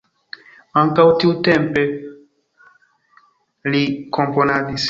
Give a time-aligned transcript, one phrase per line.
[0.81, 1.85] Ankaŭ tiutempe
[3.75, 3.85] li
[4.19, 4.79] komponadis.